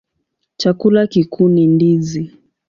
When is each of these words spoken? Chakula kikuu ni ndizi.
Chakula 0.57 1.07
kikuu 1.07 1.49
ni 1.49 1.67
ndizi. 1.67 2.35